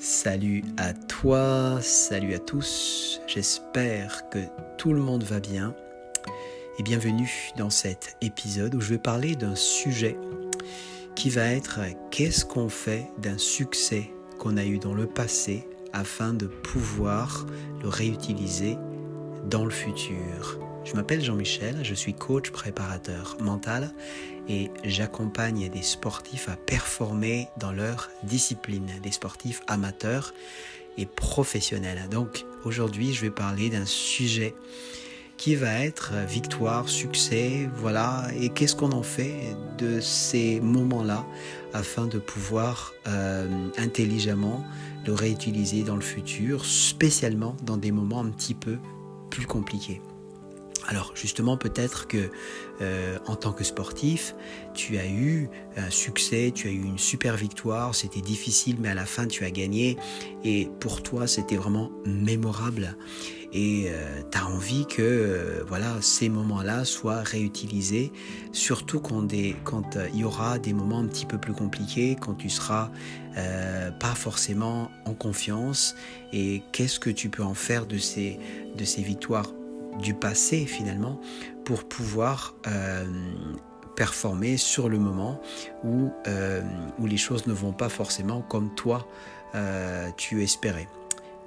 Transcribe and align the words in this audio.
Salut 0.00 0.62
à 0.76 0.94
toi, 0.94 1.80
salut 1.82 2.32
à 2.32 2.38
tous, 2.38 3.20
j'espère 3.26 4.28
que 4.30 4.38
tout 4.76 4.92
le 4.92 5.00
monde 5.00 5.24
va 5.24 5.40
bien 5.40 5.74
et 6.78 6.84
bienvenue 6.84 7.50
dans 7.56 7.68
cet 7.68 8.16
épisode 8.20 8.76
où 8.76 8.80
je 8.80 8.90
vais 8.90 8.98
parler 8.98 9.34
d'un 9.34 9.56
sujet 9.56 10.16
qui 11.16 11.30
va 11.30 11.46
être 11.46 11.80
qu'est-ce 12.12 12.44
qu'on 12.44 12.68
fait 12.68 13.10
d'un 13.18 13.38
succès 13.38 14.08
qu'on 14.38 14.56
a 14.56 14.64
eu 14.64 14.78
dans 14.78 14.94
le 14.94 15.06
passé 15.06 15.66
afin 15.92 16.32
de 16.32 16.46
pouvoir 16.46 17.44
le 17.82 17.88
réutiliser 17.88 18.78
dans 19.50 19.64
le 19.64 19.72
futur. 19.72 20.60
Je 20.88 20.94
m'appelle 20.94 21.22
Jean-Michel, 21.22 21.80
je 21.82 21.92
suis 21.92 22.14
coach 22.14 22.50
préparateur 22.50 23.36
mental 23.40 23.92
et 24.48 24.70
j'accompagne 24.84 25.68
des 25.68 25.82
sportifs 25.82 26.48
à 26.48 26.56
performer 26.56 27.48
dans 27.58 27.72
leur 27.72 28.08
discipline, 28.22 28.90
des 29.02 29.12
sportifs 29.12 29.60
amateurs 29.66 30.32
et 30.96 31.04
professionnels. 31.04 32.08
Donc 32.10 32.46
aujourd'hui, 32.64 33.12
je 33.12 33.20
vais 33.20 33.30
parler 33.30 33.68
d'un 33.68 33.84
sujet 33.84 34.54
qui 35.36 35.56
va 35.56 35.78
être 35.84 36.14
victoire, 36.26 36.88
succès, 36.88 37.68
voilà, 37.76 38.26
et 38.40 38.48
qu'est-ce 38.48 38.74
qu'on 38.74 38.92
en 38.92 39.02
fait 39.02 39.58
de 39.76 40.00
ces 40.00 40.58
moments-là 40.60 41.26
afin 41.74 42.06
de 42.06 42.18
pouvoir 42.18 42.94
euh, 43.06 43.46
intelligemment 43.76 44.64
le 45.06 45.12
réutiliser 45.12 45.82
dans 45.82 45.96
le 45.96 46.00
futur, 46.00 46.64
spécialement 46.64 47.58
dans 47.62 47.76
des 47.76 47.92
moments 47.92 48.20
un 48.20 48.30
petit 48.30 48.54
peu 48.54 48.78
plus 49.28 49.46
compliqués? 49.46 50.00
Alors 50.86 51.12
justement, 51.14 51.56
peut-être 51.56 52.06
que 52.06 52.30
euh, 52.80 53.18
en 53.26 53.36
tant 53.36 53.52
que 53.52 53.64
sportif, 53.64 54.34
tu 54.74 54.96
as 54.98 55.06
eu 55.06 55.50
un 55.76 55.90
succès, 55.90 56.52
tu 56.54 56.68
as 56.68 56.70
eu 56.70 56.82
une 56.82 56.98
super 56.98 57.36
victoire, 57.36 57.94
c'était 57.94 58.20
difficile, 58.20 58.76
mais 58.80 58.88
à 58.88 58.94
la 58.94 59.04
fin 59.04 59.26
tu 59.26 59.44
as 59.44 59.50
gagné, 59.50 59.96
et 60.44 60.70
pour 60.80 61.02
toi 61.02 61.26
c'était 61.26 61.56
vraiment 61.56 61.90
mémorable. 62.06 62.96
Et 63.52 63.86
euh, 63.88 64.22
tu 64.30 64.38
as 64.38 64.46
envie 64.46 64.86
que 64.86 65.02
euh, 65.02 65.64
voilà 65.66 65.96
ces 66.00 66.28
moments-là 66.28 66.84
soient 66.84 67.22
réutilisés, 67.22 68.12
surtout 68.52 69.00
quand 69.00 69.34
il 69.34 69.56
y 70.14 70.24
aura 70.24 70.58
des 70.58 70.72
moments 70.72 71.00
un 71.00 71.06
petit 71.06 71.26
peu 71.26 71.38
plus 71.38 71.54
compliqués, 71.54 72.16
quand 72.18 72.34
tu 72.34 72.48
seras 72.48 72.90
pas 74.00 74.16
forcément 74.16 74.90
en 75.04 75.14
confiance. 75.14 75.94
Et 76.32 76.62
qu'est-ce 76.72 76.98
que 76.98 77.10
tu 77.10 77.28
peux 77.28 77.44
en 77.44 77.54
faire 77.54 77.86
de 77.86 77.98
ces 77.98 78.38
victoires 78.98 79.52
du 79.98 80.14
passé 80.14 80.64
finalement 80.66 81.20
pour 81.64 81.84
pouvoir 81.84 82.54
euh, 82.66 83.04
performer 83.96 84.56
sur 84.56 84.88
le 84.88 84.98
moment 84.98 85.40
où, 85.84 86.10
euh, 86.26 86.62
où 86.98 87.06
les 87.06 87.16
choses 87.16 87.46
ne 87.46 87.52
vont 87.52 87.72
pas 87.72 87.88
forcément 87.88 88.40
comme 88.42 88.74
toi 88.74 89.06
euh, 89.54 90.08
tu 90.16 90.42
espérais. 90.42 90.88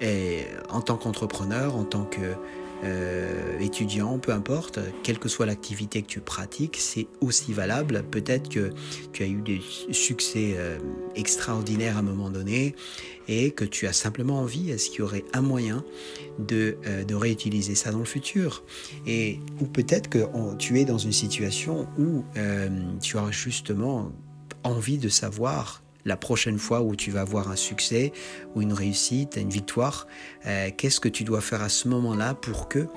Et 0.02 0.48
en 0.70 0.82
tant 0.82 0.98
qu'entrepreneur, 0.98 1.76
en 1.76 1.84
tant 1.84 2.06
que 2.06 2.36
euh, 2.84 3.60
étudiant, 3.60 4.18
peu 4.18 4.32
importe, 4.32 4.80
quelle 5.04 5.20
que 5.20 5.30
soit 5.30 5.46
l'activité 5.46 6.02
que 6.02 6.08
tu 6.08 6.20
pratiques, 6.20 6.78
c'est 6.80 7.08
aussi 7.20 7.54
valable. 7.54 8.04
Peut-être 8.10 8.50
que 8.50 8.72
tu 9.14 9.24
as 9.24 9.28
eu 9.28 9.42
des 9.42 9.62
succès 9.92 10.56
euh, 10.56 10.80
extraordinaires 11.16 11.98
à 11.98 12.00
un 12.00 12.04
moment 12.04 12.30
donné 12.30 12.76
et 13.28 13.52
que 13.52 13.66
tu 13.66 13.86
as 13.86 13.94
simplement 13.94 14.40
envie, 14.40 14.72
est-ce 14.72 14.90
qu'il 14.90 15.00
y 15.00 15.04
aurait 15.04 15.26
un 15.34 15.42
moyen 15.42 15.84
de, 16.40 16.78
euh, 16.88 17.04
réutiliser 17.12 17.76
ça 17.76 17.92
dans 17.92 18.00
le 18.00 18.06
futur? 18.06 18.64
Et, 19.06 19.40
Ou 19.60 19.66
peut-être 19.66 20.10
que 20.10 20.28
tu 20.58 20.80
es 20.80 20.86
dans 20.86 20.98
une 20.98 21.12
situation 21.12 21.88
où 22.00 22.24
tu 23.02 23.18
auras 23.18 23.32
justement 23.32 24.12
envie 24.64 24.98
de 24.98 25.10
savoir 25.10 25.81
la 26.06 26.18
prochaine 26.18 26.58
fois 26.58 26.82
où 26.82 26.96
tu 26.96 27.12
vas 27.12 27.22
avoir 27.22 27.50
un 27.50 27.56
succès 27.56 28.12
ou 28.56 28.62
une 28.62 28.74
réussite, 28.74 29.38
une 29.38 29.50
victoire, 29.50 30.08
euh, 30.46 30.70
qu'est-ce 30.76 31.00
que 31.00 31.10
tu 31.10 31.24
dois 31.24 31.42
faire 31.42 31.62
à 31.62 31.70
ce 31.70 31.88
moment-là 31.88 32.34
pour 32.34 32.68
que 32.68 32.88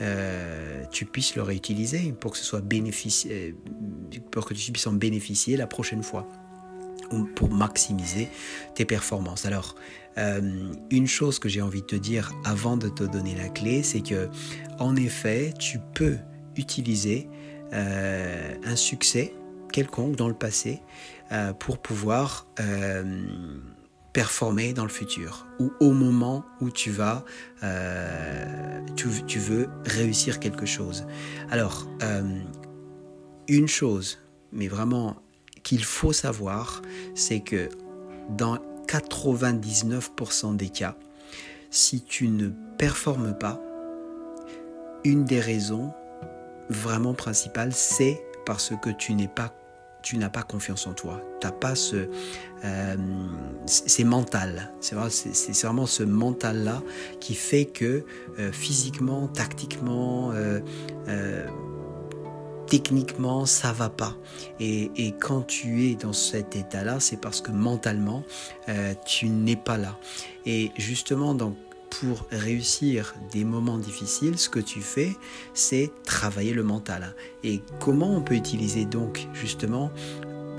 euh, 0.00 0.84
tu 0.90 1.04
puisses 1.04 1.36
le 1.36 1.42
réutiliser, 1.42 2.12
pour 2.12 2.32
que 2.32 2.38
ce 2.38 2.44
soit 2.44 2.60
euh, 2.60 3.52
pour 4.30 4.46
que 4.46 4.54
tu 4.54 4.72
puisses 4.72 4.86
en 4.86 4.92
bénéficier 4.92 5.56
la 5.56 5.66
prochaine 5.66 6.02
fois 6.02 6.28
ou 7.10 7.24
pour 7.24 7.50
maximiser 7.50 8.28
tes 8.74 8.84
performances. 8.84 9.44
Alors, 9.44 9.74
une 10.90 11.06
chose 11.06 11.38
que 11.38 11.48
j'ai 11.48 11.62
envie 11.62 11.80
de 11.80 11.86
te 11.86 11.96
dire 11.96 12.32
avant 12.44 12.76
de 12.76 12.88
te 12.88 13.02
donner 13.02 13.34
la 13.34 13.48
clé, 13.48 13.82
c'est 13.82 14.00
que 14.00 14.28
en 14.78 14.96
effet, 14.96 15.52
tu 15.58 15.78
peux 15.94 16.16
utiliser 16.56 17.28
un 17.72 18.76
succès 18.76 19.34
quelconque 19.72 20.14
dans 20.14 20.28
le 20.28 20.34
passé 20.34 20.80
euh, 21.32 21.52
pour 21.54 21.78
pouvoir 21.78 22.46
euh, 22.60 23.24
performer 24.12 24.74
dans 24.74 24.84
le 24.84 24.90
futur. 24.90 25.46
Ou 25.58 25.72
au 25.80 25.92
moment 25.92 26.44
où 26.60 26.70
tu 26.70 26.90
vas 26.90 27.24
euh, 27.62 28.80
tu, 28.96 29.38
veux 29.38 29.68
réussir 29.84 30.38
quelque 30.38 30.66
chose. 30.66 31.06
Alors 31.50 31.88
une 33.48 33.66
chose 33.66 34.18
mais 34.52 34.68
vraiment 34.68 35.16
qu'il 35.62 35.84
faut 35.84 36.12
savoir 36.12 36.82
c'est 37.14 37.40
que 37.40 37.68
dans 38.28 38.58
99% 38.86 40.56
des 40.56 40.68
cas 40.68 40.96
si 41.70 42.02
tu 42.02 42.28
ne 42.28 42.50
performes 42.78 43.36
pas 43.36 43.60
une 45.04 45.24
des 45.24 45.40
raisons 45.40 45.92
vraiment 46.68 47.14
principales 47.14 47.72
c'est 47.72 48.22
parce 48.44 48.72
que 48.82 48.90
tu 48.90 49.14
n'es 49.14 49.28
pas 49.28 49.52
tu 50.02 50.18
n'as 50.18 50.28
pas 50.28 50.42
confiance 50.42 50.86
en 50.86 50.92
toi. 50.92 51.20
T'as 51.40 51.52
pas 51.52 51.74
ce, 51.74 52.08
euh, 52.64 52.96
c'est 53.66 54.04
mental. 54.04 54.72
C'est 54.80 54.94
vraiment, 54.94 55.10
vraiment 55.62 55.86
ce 55.86 56.02
mental-là 56.02 56.82
qui 57.20 57.34
fait 57.34 57.64
que 57.64 58.04
euh, 58.38 58.52
physiquement, 58.52 59.28
tactiquement, 59.28 60.32
euh, 60.32 60.60
techniquement, 62.66 63.46
ça 63.46 63.72
va 63.72 63.88
pas. 63.88 64.16
Et, 64.60 64.90
et, 64.96 65.12
quand 65.12 65.42
tu 65.42 65.90
es 65.90 65.94
dans 65.94 66.12
cet 66.12 66.56
état-là, 66.56 67.00
c'est 67.00 67.20
parce 67.20 67.40
que 67.40 67.50
mentalement, 67.50 68.24
tu 69.04 69.28
n'es 69.28 69.56
pas 69.56 69.76
là. 69.76 69.98
Et 70.46 70.70
justement, 70.76 71.34
donc 71.34 71.56
pour 72.00 72.26
réussir 72.30 73.14
des 73.32 73.44
moments 73.44 73.78
difficiles, 73.78 74.38
ce 74.38 74.48
que 74.48 74.60
tu 74.60 74.80
fais, 74.80 75.16
c'est 75.54 75.90
travailler 76.04 76.54
le 76.54 76.62
mental. 76.62 77.14
Et 77.44 77.60
comment 77.80 78.16
on 78.16 78.22
peut 78.22 78.34
utiliser 78.34 78.84
donc 78.84 79.28
justement 79.34 79.90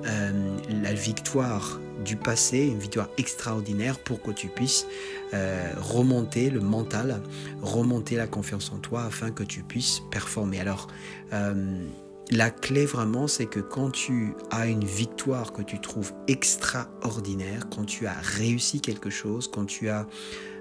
euh, 0.06 0.58
la 0.84 0.94
victoire 0.94 1.80
du 2.04 2.18
passé, 2.18 2.68
une 2.68 2.80
victoire 2.80 3.10
extraordinaire 3.18 4.00
pour 4.00 4.22
que 4.22 4.32
tu 4.32 4.48
puisses 4.48 4.86
euh, 5.34 5.72
remonter 5.78 6.50
le 6.50 6.60
mental, 6.60 7.22
remonter 7.62 8.16
la 8.16 8.28
confiance 8.28 8.72
en 8.74 8.78
toi 8.78 9.04
afin 9.04 9.32
que 9.32 9.44
tu 9.44 9.64
puisses 9.64 10.02
performer. 10.12 10.60
Alors, 10.60 10.88
euh, 11.32 11.86
la 12.32 12.50
clé 12.50 12.86
vraiment, 12.86 13.28
c'est 13.28 13.46
que 13.46 13.60
quand 13.60 13.92
tu 13.92 14.34
as 14.52 14.68
une 14.68 14.84
victoire 14.84 15.54
que 15.54 15.62
tu 15.62 15.80
trouves 15.80 16.14
extraordinaire, 16.28 17.68
quand 17.70 17.86
tu 17.86 18.08
as 18.08 18.16
réussi 18.22 18.82
quelque 18.82 19.10
chose, 19.10 19.50
quand 19.52 19.66
tu 19.66 19.90
as 19.90 20.08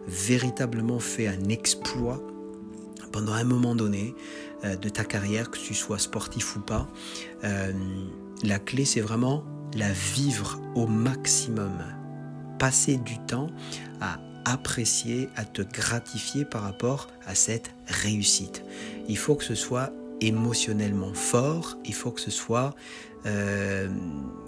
véritablement 0.07 0.99
fait 0.99 1.27
un 1.27 1.49
exploit 1.49 2.21
pendant 3.13 3.33
un 3.33 3.45
moment 3.45 3.75
donné 3.75 4.15
euh, 4.65 4.77
de 4.77 4.89
ta 4.89 5.05
carrière, 5.05 5.51
que 5.51 5.59
tu 5.59 5.75
sois 5.75 5.99
sportif 5.99 6.57
ou 6.57 6.61
pas, 6.61 6.89
euh, 7.45 7.73
la 8.43 8.59
clé 8.59 8.85
c'est 8.85 9.01
vraiment 9.01 9.45
la 9.75 9.93
vivre 9.93 10.61
au 10.75 10.87
maximum. 10.87 11.73
Passer 12.59 12.97
du 12.97 13.19
temps 13.27 13.49
à 14.01 14.19
apprécier, 14.45 15.29
à 15.37 15.45
te 15.45 15.63
gratifier 15.63 16.45
par 16.45 16.63
rapport 16.63 17.09
à 17.27 17.35
cette 17.35 17.73
réussite. 17.87 18.65
Il 19.09 19.17
faut 19.17 19.35
que 19.35 19.45
ce 19.45 19.55
soit 19.55 19.93
émotionnellement 20.23 21.15
fort, 21.15 21.77
il 21.85 21.95
faut 21.95 22.11
que 22.11 22.21
ce 22.21 22.31
soit, 22.31 22.75
euh, 23.27 23.89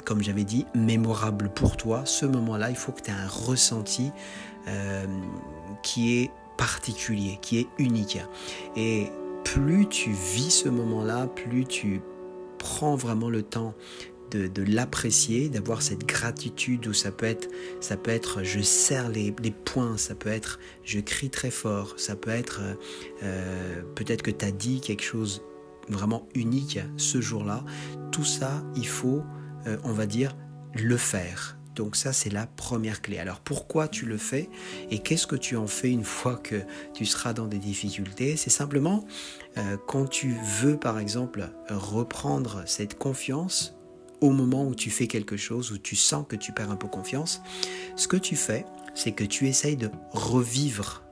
comme 0.04 0.22
j'avais 0.22 0.44
dit, 0.44 0.66
mémorable 0.74 1.50
pour 1.54 1.76
toi. 1.76 2.06
Ce 2.06 2.26
moment-là, 2.26 2.70
il 2.70 2.76
faut 2.76 2.92
que 2.92 3.02
tu 3.02 3.10
aies 3.10 3.14
un 3.14 3.28
ressenti 3.28 4.10
euh, 4.68 5.06
qui 5.82 6.18
est 6.18 6.30
particulier, 6.56 7.38
qui 7.42 7.58
est 7.58 7.66
unique. 7.78 8.18
Et 8.76 9.08
plus 9.44 9.88
tu 9.88 10.10
vis 10.10 10.50
ce 10.50 10.68
moment-là, 10.68 11.26
plus 11.26 11.64
tu 11.64 12.00
prends 12.58 12.96
vraiment 12.96 13.28
le 13.28 13.42
temps 13.42 13.74
de, 14.30 14.64
l'apprécier, 14.64 15.48
d'avoir 15.48 15.80
cette 15.80 16.06
gratitude 16.06 16.88
où 16.88 16.92
ça 16.92 17.12
peut 17.12 17.26
être, 17.26 17.48
ça 17.80 17.96
peut 17.96 18.10
être 18.10 18.42
je 18.42 18.60
serre 18.60 19.08
les, 19.08 19.32
poings, 19.64 19.96
ça 19.96 20.16
peut 20.16 20.30
être 20.30 20.58
je 20.82 20.98
crie 20.98 21.30
très 21.30 21.52
fort, 21.52 21.94
ça 21.98 22.16
peut 22.16 22.30
être 22.30 22.60
euh, 23.22 23.82
peut-être 23.94 24.22
que 24.22 24.32
tu 24.32 24.44
as 24.44 24.50
dit 24.50 24.80
quelque 24.80 25.04
chose 25.04 25.42
vraiment 25.88 26.28
unique 26.34 26.78
ce 26.96 27.20
jour-là. 27.20 27.64
Tout 28.12 28.24
ça, 28.24 28.62
il 28.76 28.86
faut, 28.86 29.22
euh, 29.66 29.76
on 29.84 29.92
va 29.92 30.06
dire, 30.06 30.36
le 30.74 30.96
faire. 30.96 31.58
Donc 31.74 31.96
ça, 31.96 32.12
c'est 32.12 32.30
la 32.30 32.46
première 32.46 33.02
clé. 33.02 33.18
Alors 33.18 33.40
pourquoi 33.40 33.88
tu 33.88 34.06
le 34.06 34.16
fais 34.16 34.48
et 34.90 35.00
qu'est-ce 35.00 35.26
que 35.26 35.36
tu 35.36 35.56
en 35.56 35.66
fais 35.66 35.90
une 35.90 36.04
fois 36.04 36.36
que 36.36 36.62
tu 36.92 37.04
seras 37.04 37.32
dans 37.32 37.46
des 37.46 37.58
difficultés? 37.58 38.36
C'est 38.36 38.50
simplement 38.50 39.04
euh, 39.58 39.76
quand 39.88 40.06
tu 40.06 40.36
veux, 40.62 40.76
par 40.76 40.98
exemple, 40.98 41.50
reprendre 41.68 42.62
cette 42.66 42.96
confiance 42.96 43.76
au 44.20 44.30
moment 44.30 44.66
où 44.66 44.74
tu 44.74 44.90
fais 44.90 45.06
quelque 45.06 45.36
chose, 45.36 45.72
où 45.72 45.78
tu 45.78 45.96
sens 45.96 46.24
que 46.28 46.36
tu 46.36 46.52
perds 46.52 46.70
un 46.70 46.76
peu 46.76 46.88
confiance, 46.88 47.42
ce 47.96 48.08
que 48.08 48.16
tu 48.16 48.36
fais, 48.36 48.64
c'est 48.94 49.12
que 49.12 49.24
tu 49.24 49.48
essayes 49.48 49.76
de 49.76 49.90
revivre, 50.12 51.03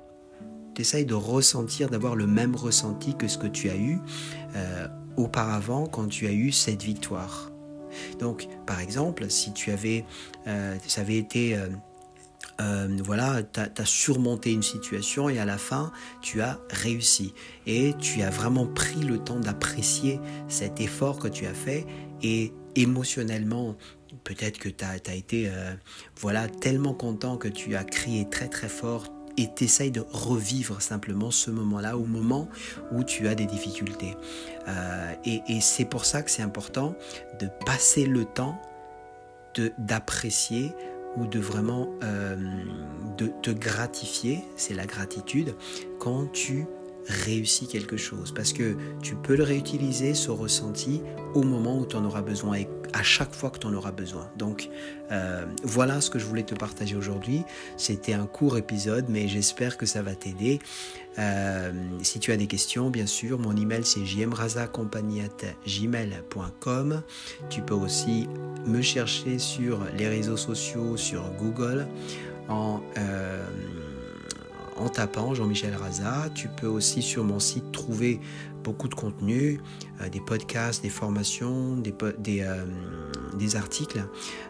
tu 0.74 0.80
essayes 0.80 1.04
de 1.04 1.14
ressentir, 1.14 1.88
d'avoir 1.90 2.16
le 2.16 2.26
même 2.26 2.54
ressenti 2.54 3.14
que 3.14 3.28
ce 3.28 3.38
que 3.38 3.46
tu 3.46 3.70
as 3.70 3.76
eu 3.76 3.98
euh, 4.56 4.88
auparavant 5.16 5.86
quand 5.86 6.08
tu 6.08 6.26
as 6.26 6.32
eu 6.32 6.52
cette 6.52 6.82
victoire. 6.82 7.50
Donc, 8.18 8.48
par 8.66 8.80
exemple, 8.80 9.28
si 9.28 9.52
tu 9.52 9.70
avais, 9.70 10.04
euh, 10.46 10.76
ça 10.86 11.02
avait 11.02 11.18
été 11.18 11.58
euh, 12.60 12.88
voilà, 13.04 13.42
tu 13.42 13.60
as, 13.60 13.84
surmonté 13.84 14.52
une 14.52 14.62
situation 14.62 15.28
et 15.28 15.38
à 15.38 15.44
la 15.44 15.58
fin, 15.58 15.92
tu 16.22 16.40
as 16.40 16.58
réussi. 16.70 17.34
Et 17.66 17.92
tu 17.98 18.22
as 18.22 18.30
vraiment 18.30 18.66
pris 18.66 19.00
le 19.00 19.18
temps 19.18 19.40
d'apprécier 19.40 20.20
cet 20.48 20.80
effort 20.80 21.18
que 21.18 21.28
tu 21.28 21.46
as 21.46 21.54
fait 21.54 21.86
et 22.22 22.52
émotionnellement, 22.76 23.76
peut-être 24.24 24.58
que 24.58 24.68
tu 24.70 24.84
as, 24.84 25.14
été 25.14 25.50
voilà, 26.20 26.48
tellement 26.48 26.94
content 26.94 27.36
que 27.36 27.48
tu 27.48 27.74
as 27.74 27.84
crié 27.84 28.28
très 28.30 28.48
très 28.48 28.68
fort 28.68 29.12
et 29.36 29.52
tu 29.54 29.64
essayes 29.64 29.90
de 29.90 30.04
revivre 30.12 30.80
simplement 30.82 31.30
ce 31.30 31.50
moment-là 31.50 31.96
au 31.96 32.04
moment 32.04 32.48
où 32.92 33.04
tu 33.04 33.28
as 33.28 33.34
des 33.34 33.46
difficultés. 33.46 34.16
Euh, 34.68 35.12
et, 35.24 35.42
et 35.48 35.60
c'est 35.60 35.84
pour 35.84 36.04
ça 36.04 36.22
que 36.22 36.30
c'est 36.30 36.42
important 36.42 36.94
de 37.40 37.48
passer 37.64 38.06
le 38.06 38.24
temps 38.24 38.60
d'apprécier 39.78 40.72
ou 41.16 41.26
de 41.26 41.38
vraiment 41.38 41.88
euh, 42.02 42.36
de 43.18 43.30
te 43.42 43.50
gratifier, 43.50 44.44
c'est 44.56 44.74
la 44.74 44.86
gratitude, 44.86 45.54
quand 45.98 46.30
tu 46.32 46.66
réussis 47.06 47.66
quelque 47.66 47.96
chose. 47.96 48.32
Parce 48.34 48.52
que 48.52 48.76
tu 49.02 49.16
peux 49.16 49.36
le 49.36 49.44
réutiliser, 49.44 50.14
ce 50.14 50.30
ressenti, 50.30 51.02
au 51.34 51.42
moment 51.42 51.78
où 51.78 51.86
tu 51.86 51.96
en 51.96 52.04
auras 52.04 52.22
besoin 52.22 52.54
et 52.54 52.68
à 52.92 53.02
chaque 53.02 53.34
fois 53.34 53.50
que 53.50 53.58
tu 53.58 53.66
en 53.66 53.74
auras 53.74 53.90
besoin. 53.90 54.30
Donc 54.36 54.68
euh, 55.10 55.44
voilà 55.62 56.00
ce 56.00 56.10
que 56.10 56.18
je 56.18 56.26
voulais 56.26 56.42
te 56.42 56.54
partager 56.54 56.94
aujourd'hui. 56.96 57.44
C'était 57.76 58.12
un 58.12 58.26
court 58.26 58.58
épisode, 58.58 59.06
mais 59.08 59.28
j'espère 59.28 59.78
que 59.78 59.86
ça 59.86 60.02
va 60.02 60.14
t'aider. 60.14 60.60
Euh, 61.18 61.72
si 62.02 62.20
tu 62.20 62.32
as 62.32 62.36
des 62.36 62.46
questions, 62.46 62.90
bien 62.90 63.06
sûr, 63.06 63.38
mon 63.38 63.56
email 63.56 63.84
c'est 63.84 64.04
jmrazacompagnie.gmail.com. 64.04 67.02
Tu 67.50 67.62
peux 67.62 67.74
aussi 67.74 68.28
me 68.66 68.82
chercher 68.82 69.38
sur 69.38 69.80
les 69.96 70.08
réseaux 70.08 70.36
sociaux, 70.36 70.96
sur 70.96 71.22
Google, 71.38 71.86
en... 72.48 72.80
Euh, 72.98 73.46
en 74.82 74.88
tapant 74.88 75.34
Jean-Michel 75.34 75.74
Raza. 75.74 76.28
Tu 76.34 76.48
peux 76.48 76.66
aussi 76.66 77.02
sur 77.02 77.24
mon 77.24 77.38
site 77.38 77.70
trouver 77.72 78.20
beaucoup 78.64 78.88
de 78.88 78.94
contenu, 78.94 79.60
euh, 80.00 80.08
des 80.08 80.20
podcasts, 80.20 80.82
des 80.82 80.90
formations, 80.90 81.76
des, 81.76 82.42
euh, 82.42 82.64
articles. 83.54 84.04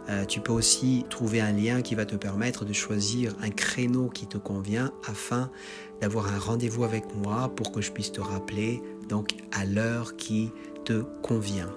Euh, 0.08 0.24
tu 0.24 0.40
peux 0.40 0.52
aussi 0.52 1.04
trouver 1.08 1.40
un 1.40 1.52
lien 1.52 1.82
qui 1.82 1.94
va 1.94 2.04
te 2.04 2.16
permettre 2.16 2.64
de 2.64 2.72
choisir 2.72 3.34
un 3.42 3.50
créneau 3.50 4.08
qui 4.08 4.26
te 4.26 4.38
convient 4.38 4.92
afin 5.06 5.50
d'avoir 6.00 6.32
un 6.32 6.38
rendez-vous 6.38 6.84
avec 6.84 7.04
moi 7.14 7.50
pour 7.54 7.72
que 7.72 7.80
je 7.80 7.90
puisse 7.92 8.12
te 8.12 8.20
rappeler 8.20 8.82
donc 9.08 9.34
à 9.52 9.64
l'heure 9.64 10.16
qui 10.16 10.50
te 10.84 11.02
convient. 11.22 11.70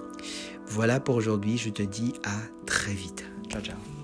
Voilà 0.66 1.00
pour 1.00 1.14
aujourd'hui, 1.14 1.58
je 1.58 1.70
te 1.70 1.82
dis 1.82 2.12
à 2.24 2.36
très 2.66 2.92
vite. 2.92 3.24
Ciao 3.48 3.62
ciao. 3.62 3.95